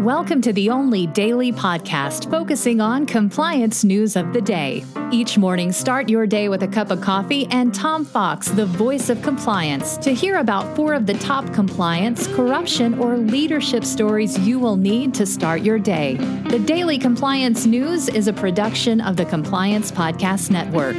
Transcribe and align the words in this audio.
Welcome 0.00 0.40
to 0.42 0.52
the 0.54 0.70
only 0.70 1.08
daily 1.08 1.52
podcast 1.52 2.30
focusing 2.30 2.80
on 2.80 3.04
compliance 3.04 3.84
news 3.84 4.16
of 4.16 4.32
the 4.32 4.40
day. 4.40 4.82
Each 5.12 5.36
morning, 5.36 5.72
start 5.72 6.08
your 6.08 6.26
day 6.26 6.48
with 6.48 6.62
a 6.62 6.68
cup 6.68 6.90
of 6.90 7.02
coffee 7.02 7.46
and 7.50 7.74
Tom 7.74 8.06
Fox, 8.06 8.48
the 8.48 8.64
voice 8.64 9.10
of 9.10 9.20
compliance, 9.20 9.98
to 9.98 10.14
hear 10.14 10.38
about 10.38 10.74
four 10.74 10.94
of 10.94 11.04
the 11.04 11.12
top 11.12 11.52
compliance, 11.52 12.26
corruption, 12.28 12.98
or 12.98 13.18
leadership 13.18 13.84
stories 13.84 14.38
you 14.38 14.58
will 14.58 14.76
need 14.76 15.12
to 15.12 15.26
start 15.26 15.60
your 15.60 15.78
day. 15.78 16.14
The 16.48 16.60
Daily 16.60 16.96
Compliance 16.96 17.66
News 17.66 18.08
is 18.08 18.26
a 18.26 18.32
production 18.32 19.02
of 19.02 19.18
the 19.18 19.26
Compliance 19.26 19.92
Podcast 19.92 20.50
Network. 20.50 20.96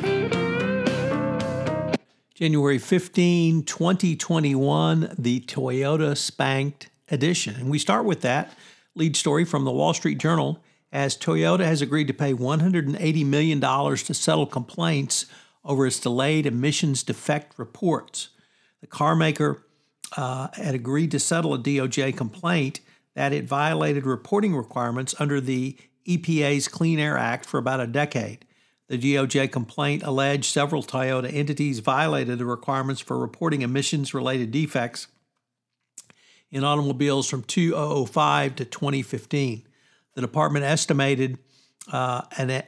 January 2.35 2.77
15, 2.77 3.63
2021, 3.63 5.15
the 5.17 5.39
Toyota 5.39 6.15
Spanked 6.15 6.91
edition. 7.09 7.55
And 7.55 7.71
we 7.71 7.79
start 7.79 8.05
with 8.05 8.21
that 8.21 8.55
lead 8.95 9.15
story 9.15 9.45
from 9.45 9.65
the 9.65 9.71
Wall 9.71 9.93
Street 9.93 10.17
Journal 10.17 10.61
as 10.91 11.17
Toyota 11.17 11.65
has 11.65 11.81
agreed 11.81 12.07
to 12.07 12.13
pay 12.13 12.33
$180 12.33 13.25
million 13.25 13.61
to 13.61 14.13
settle 14.13 14.45
complaints 14.45 15.25
over 15.63 15.85
its 15.85 15.99
delayed 15.99 16.45
emissions 16.45 17.03
defect 17.03 17.57
reports. 17.57 18.29
The 18.81 18.87
carmaker 18.87 19.61
uh, 20.17 20.49
had 20.53 20.75
agreed 20.75 21.11
to 21.11 21.19
settle 21.19 21.53
a 21.53 21.59
DOJ 21.59 22.17
complaint 22.17 22.81
that 23.15 23.33
it 23.33 23.45
violated 23.45 24.05
reporting 24.05 24.55
requirements 24.55 25.13
under 25.19 25.39
the 25.39 25.77
EPA's 26.07 26.67
Clean 26.67 26.99
Air 26.99 27.17
Act 27.17 27.45
for 27.45 27.57
about 27.57 27.79
a 27.79 27.87
decade. 27.87 28.45
The 28.87 28.97
DOJ 28.97 29.51
complaint 29.51 30.03
alleged 30.03 30.45
several 30.45 30.83
Toyota 30.83 31.31
entities 31.31 31.79
violated 31.79 32.39
the 32.39 32.45
requirements 32.45 32.99
for 32.99 33.17
reporting 33.17 33.61
emissions 33.61 34.13
related 34.13 34.51
defects 34.51 35.07
in 36.51 36.63
automobiles 36.63 37.29
from 37.29 37.43
2005 37.43 38.55
to 38.57 38.65
2015. 38.65 39.63
The 40.13 40.21
department 40.21 40.65
estimated 40.65 41.37
uh, 41.91 42.23
an, 42.37 42.63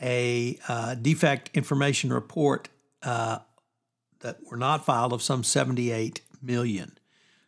a 0.00 0.58
uh, 0.68 0.94
defect 0.94 1.50
information 1.54 2.12
report 2.12 2.68
uh, 3.02 3.38
that 4.20 4.38
were 4.48 4.56
not 4.56 4.84
filed 4.84 5.12
of 5.12 5.22
some 5.22 5.42
78 5.42 6.20
million. 6.40 6.98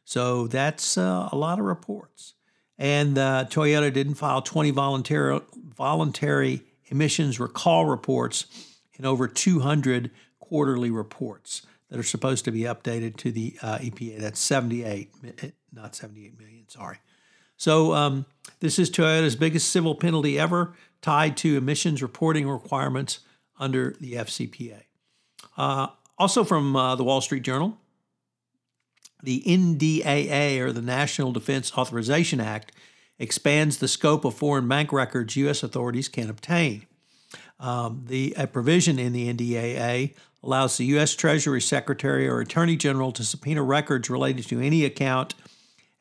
So 0.05 0.49
that's 0.49 0.99
uh, 0.99 1.29
a 1.31 1.37
lot 1.37 1.59
of 1.59 1.65
reports. 1.65 2.34
And 2.79 3.19
uh, 3.19 3.45
Toyota 3.49 3.93
didn't 3.93 4.15
file 4.15 4.43
20 4.43 4.71
voluntary, 4.71 5.41
voluntary 5.77 6.62
emissions 6.87 7.39
recall 7.39 7.84
reports 7.84 8.47
in 8.95 9.05
over 9.05 9.29
200 9.29 10.11
quarterly 10.41 10.91
reports 10.91 11.62
that 11.91 11.99
are 11.99 12.05
supposed 12.05 12.45
to 12.47 12.51
be 12.51 12.61
updated 12.61 13.17
to 13.17 13.33
the 13.33 13.57
uh, 13.63 13.79
EPA. 13.79 14.21
That's 14.21 14.41
78, 14.41 15.11
eh, 15.43 15.51
not 15.73 15.95
78 15.95 16.39
million, 16.39 16.69
sorry. 16.69 16.99
So 17.57 17.93
um, 17.93 18.27
this 18.61 18.79
is 18.79 18.91
Toyota's 18.91 19.37
biggest 19.37 19.71
civil 19.71 19.95
penalty 19.95 20.39
ever 20.39 20.75
tied 21.03 21.37
to 21.39 21.57
emissions 21.57 22.03
reporting 22.03 22.49
requirements 22.49 23.21
under 23.59 23.95
the 24.01 24.15
FCPA. 24.15 24.83
Uh, 25.57 25.89
also 26.19 26.45
from 26.45 26.75
uh, 26.77 26.95
the 26.97 27.05
Wall 27.05 27.21
Street 27.21 27.43
Journal, 27.43 27.77
the 29.23 29.43
NDAA, 29.47 30.61
or 30.61 30.73
the 30.73 30.81
National 30.81 31.33
Defense 31.33 31.77
Authorization 31.77 32.41
Act, 32.41 32.73
expands 33.19 33.77
the 33.79 33.89
scope 33.89 34.25
of 34.25 34.35
foreign 34.35 34.67
bank 34.67 34.93
records 34.93 35.37
U.S. 35.37 35.63
authorities 35.63 36.09
can 36.09 36.31
obtain. 36.31 36.87
Um, 37.59 38.05
the 38.07 38.35
a 38.39 38.47
provision 38.47 38.99
in 38.99 39.13
the 39.13 39.33
NDAA 39.33 40.15
allows 40.43 40.77
the 40.77 40.87
U.S. 40.87 41.15
Treasury 41.15 41.61
Secretary 41.61 42.29
or 42.29 42.41
Attorney 42.41 42.77
General 42.77 43.13
to 43.13 43.25
subpoena 43.25 43.63
records 43.63 44.09
related 44.09 44.47
to 44.49 44.61
any 44.61 44.85
account 44.85 45.35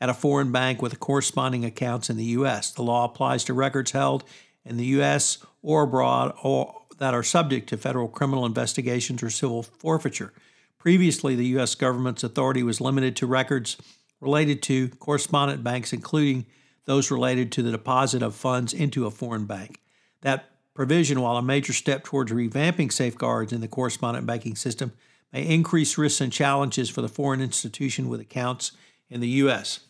at 0.02 0.10
a 0.10 0.14
foreign 0.14 0.52
bank 0.52 0.82
with 0.82 1.00
corresponding 1.00 1.66
accounts 1.66 2.10
in 2.10 2.18
the 2.18 2.26
U.S. 2.26 2.72
The 2.72 2.84
law 2.84 3.06
applies 3.06 3.44
to 3.46 3.54
records 3.54 3.92
held 3.92 4.24
in 4.66 4.78
the 4.78 4.86
U.S. 4.86 5.40
or 5.62 5.84
abroad 5.84 6.34
or 6.44 6.76
that 7.00 7.14
are 7.14 7.24
subject 7.24 7.70
to 7.70 7.78
federal 7.78 8.08
criminal 8.08 8.46
investigations 8.46 9.24
or 9.24 9.30
civil 9.30 9.64
forfeiture. 9.64 10.34
Previously, 10.78 11.36
the 11.36 11.48
U.S. 11.48 11.76
government's 11.76 12.24
authority 12.24 12.64
was 12.64 12.80
limited 12.80 13.16
to 13.18 13.28
records 13.28 13.78
related 14.22 14.62
to 14.64 14.90
correspondent 14.90 15.64
banks, 15.64 15.94
including 15.94 16.46
those 16.86 17.12
related 17.12 17.52
to 17.54 17.64
the 17.64 17.72
deposit 17.72 18.22
of 18.22 18.36
funds 18.36 18.74
into 18.74 19.06
a 19.06 19.12
foreign 19.12 19.46
bank. 19.46 19.80
That 20.22 20.46
provision, 20.80 21.20
while 21.20 21.36
a 21.36 21.42
major 21.42 21.74
step 21.74 22.06
towards 22.06 22.32
revamping 22.32 22.90
safeguards 22.90 23.52
in 23.52 23.60
the 23.60 23.68
correspondent 23.68 24.26
banking 24.26 24.56
system, 24.56 24.94
may 25.34 25.46
increase 25.46 25.98
risks 25.98 26.22
and 26.22 26.32
challenges 26.32 26.90
for 26.90 27.02
the 27.02 27.10
foreign 27.10 27.42
institution 27.42 28.08
with 28.08 28.22
accounts 28.22 28.72
in 29.10 29.20
the 29.20 29.28
U.S. 29.28 29.82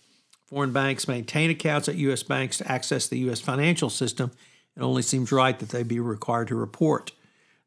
Foreign 0.48 0.74
banks 0.74 1.08
maintain 1.08 1.52
accounts 1.52 1.88
at 1.88 1.94
U.S. 1.94 2.24
banks 2.24 2.58
to 2.58 2.72
access 2.72 3.06
the 3.06 3.20
U.S. 3.20 3.40
financial 3.40 3.92
system. 3.92 4.32
It 4.76 4.82
only 4.82 5.04
seems 5.04 5.32
right 5.32 5.60
that 5.60 5.70
they 5.70 5.84
be 5.84 6.00
required 6.00 6.48
to 6.48 6.56
report. 6.56 7.12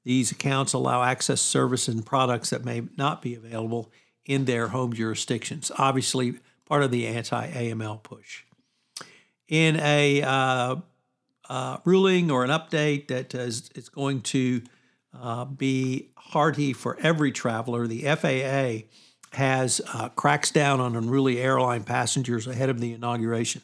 These 0.03 0.33
accounts 0.33 0.73
allow 0.73 1.05
access 1.05 1.41
to 1.41 1.47
services 1.47 1.95
and 1.95 2.05
products 2.05 2.51
that 2.51 2.65
may 2.65 2.83
not 2.97 3.23
be 3.23 3.37
available 3.37 3.93
in 4.27 4.47
their 4.47 4.67
home 4.67 4.93
jurisdictions. 4.93 5.71
Obviously, 5.79 6.41
part 6.65 6.83
of 6.83 6.91
the 6.91 7.07
anti 7.07 7.53
AML 7.53 8.03
push. 8.03 8.43
In 9.47 9.79
a 9.79 10.23
uh, 10.23 10.77
uh, 11.49 11.79
ruling 11.85 12.31
or 12.31 12.45
an 12.45 12.51
update 12.51 13.09
that 13.09 13.35
is, 13.35 13.71
going 13.95 14.21
to 14.23 14.63
uh, 15.19 15.45
be 15.45 16.11
hearty 16.17 16.73
for 16.73 16.97
every 17.01 17.33
traveler, 17.33 17.87
the 17.87 18.03
FAA 18.03 18.87
has 19.37 19.81
uh, 19.93 20.09
cracks 20.11 20.51
down 20.51 20.81
on 20.81 20.95
unruly 20.97 21.41
airline 21.41 21.85
passengers 21.85 22.47
ahead 22.47 22.69
of 22.69 22.81
the 22.81 22.93
inauguration. 22.93 23.63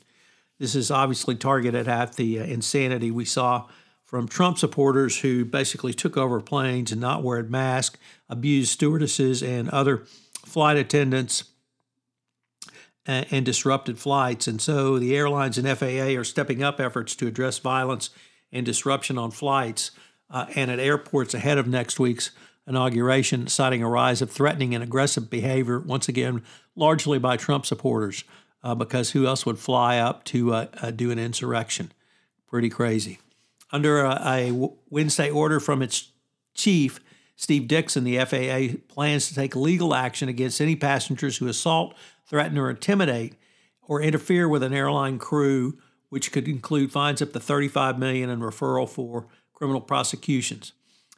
This 0.58 0.74
is 0.74 0.90
obviously 0.90 1.36
targeted 1.36 1.88
at 1.88 2.16
the 2.16 2.40
uh, 2.40 2.44
insanity 2.44 3.10
we 3.10 3.24
saw 3.24 3.68
from 4.04 4.26
Trump 4.26 4.58
supporters 4.58 5.20
who 5.20 5.44
basically 5.44 5.92
took 5.92 6.16
over 6.16 6.40
planes 6.40 6.90
and 6.90 7.00
not 7.00 7.22
wearing 7.22 7.50
masks, 7.50 7.98
abused 8.28 8.70
stewardesses 8.70 9.42
and 9.42 9.68
other 9.68 10.04
flight 10.44 10.78
attendants 10.78 11.44
and 13.08 13.46
disrupted 13.46 13.98
flights. 13.98 14.46
And 14.46 14.60
so 14.60 14.98
the 14.98 15.16
airlines 15.16 15.56
and 15.56 15.66
FAA 15.66 16.18
are 16.18 16.24
stepping 16.24 16.62
up 16.62 16.78
efforts 16.78 17.16
to 17.16 17.26
address 17.26 17.58
violence 17.58 18.10
and 18.52 18.66
disruption 18.66 19.16
on 19.16 19.30
flights 19.30 19.90
uh, 20.30 20.46
and 20.54 20.70
at 20.70 20.78
airports 20.78 21.32
ahead 21.32 21.56
of 21.56 21.66
next 21.66 21.98
week's 21.98 22.30
inauguration, 22.66 23.46
citing 23.46 23.82
a 23.82 23.88
rise 23.88 24.20
of 24.20 24.30
threatening 24.30 24.74
and 24.74 24.84
aggressive 24.84 25.30
behavior, 25.30 25.80
once 25.80 26.06
again, 26.06 26.42
largely 26.76 27.18
by 27.18 27.38
Trump 27.38 27.64
supporters, 27.64 28.24
uh, 28.62 28.74
because 28.74 29.12
who 29.12 29.26
else 29.26 29.46
would 29.46 29.58
fly 29.58 29.98
up 29.98 30.22
to 30.24 30.52
uh, 30.52 30.66
uh 30.82 30.90
do 30.90 31.10
an 31.10 31.18
insurrection? 31.18 31.90
Pretty 32.46 32.68
crazy. 32.68 33.18
Under 33.72 34.04
a, 34.04 34.20
a 34.24 34.70
Wednesday 34.90 35.30
order 35.30 35.60
from 35.60 35.80
its 35.80 36.10
chief, 36.54 37.00
Steve 37.38 37.68
Dickson, 37.68 38.02
the 38.02 38.18
FAA 38.18 38.78
plans 38.92 39.28
to 39.28 39.34
take 39.34 39.54
legal 39.54 39.94
action 39.94 40.28
against 40.28 40.60
any 40.60 40.74
passengers 40.74 41.36
who 41.36 41.46
assault, 41.46 41.94
threaten, 42.26 42.58
or 42.58 42.68
intimidate 42.68 43.36
or 43.82 44.02
interfere 44.02 44.48
with 44.48 44.64
an 44.64 44.74
airline 44.74 45.18
crew, 45.18 45.78
which 46.08 46.32
could 46.32 46.48
include 46.48 46.90
fines 46.90 47.22
up 47.22 47.32
to 47.32 47.38
35 47.38 47.96
million 47.96 48.28
and 48.28 48.42
referral 48.42 48.88
for 48.88 49.28
criminal 49.54 49.80
prosecutions. 49.80 50.72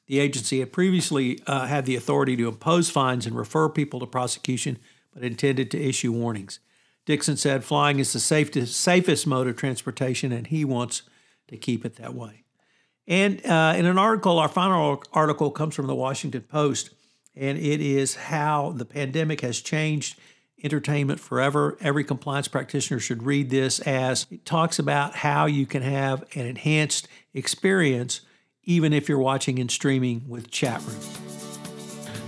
The 0.08 0.18
agency 0.18 0.60
had 0.60 0.74
previously 0.74 1.40
uh, 1.46 1.66
had 1.66 1.86
the 1.86 1.96
authority 1.96 2.36
to 2.36 2.48
impose 2.48 2.90
fines 2.90 3.24
and 3.24 3.34
refer 3.34 3.70
people 3.70 3.98
to 4.00 4.06
prosecution, 4.06 4.76
but 5.14 5.24
intended 5.24 5.70
to 5.70 5.82
issue 5.82 6.12
warnings. 6.12 6.60
Dickson 7.06 7.38
said 7.38 7.64
flying 7.64 7.98
is 7.98 8.12
the 8.12 8.20
safest, 8.20 8.78
safest 8.78 9.26
mode 9.26 9.46
of 9.46 9.56
transportation, 9.56 10.32
and 10.32 10.48
he 10.48 10.66
wants 10.66 11.00
to 11.48 11.56
keep 11.56 11.86
it 11.86 11.96
that 11.96 12.14
way. 12.14 12.44
And 13.10 13.44
uh, 13.44 13.74
in 13.76 13.86
an 13.86 13.98
article, 13.98 14.38
our 14.38 14.48
final 14.48 15.02
article 15.12 15.50
comes 15.50 15.74
from 15.74 15.88
the 15.88 15.96
Washington 15.96 16.42
Post, 16.42 16.90
and 17.34 17.58
it 17.58 17.80
is 17.80 18.14
how 18.14 18.70
the 18.70 18.84
pandemic 18.84 19.40
has 19.40 19.60
changed 19.60 20.16
entertainment 20.62 21.18
forever. 21.18 21.76
Every 21.80 22.04
compliance 22.04 22.46
practitioner 22.46 23.00
should 23.00 23.24
read 23.24 23.50
this 23.50 23.80
as 23.80 24.26
it 24.30 24.46
talks 24.46 24.78
about 24.78 25.16
how 25.16 25.46
you 25.46 25.66
can 25.66 25.82
have 25.82 26.22
an 26.36 26.46
enhanced 26.46 27.08
experience 27.34 28.20
even 28.62 28.92
if 28.92 29.08
you're 29.08 29.18
watching 29.18 29.58
and 29.58 29.70
streaming 29.70 30.22
with 30.28 30.48
chat 30.52 30.80
rooms. 30.82 31.18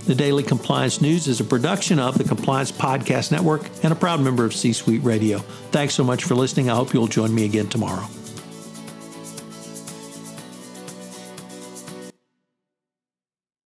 The 0.05 0.15
Daily 0.15 0.43
Compliance 0.43 0.99
News 0.99 1.29
is 1.29 1.39
a 1.39 1.45
production 1.45 1.97
of 1.97 2.17
the 2.17 2.25
Compliance 2.25 2.73
Podcast 2.73 3.31
Network 3.31 3.69
and 3.83 3.93
a 3.93 3.95
proud 3.95 4.19
member 4.19 4.43
of 4.43 4.53
C 4.53 4.73
Suite 4.73 5.03
Radio. 5.03 5.37
Thanks 5.71 5.93
so 5.93 6.03
much 6.03 6.25
for 6.25 6.35
listening. 6.35 6.69
I 6.69 6.75
hope 6.75 6.93
you'll 6.93 7.07
join 7.07 7.33
me 7.33 7.45
again 7.45 7.69
tomorrow. 7.69 8.05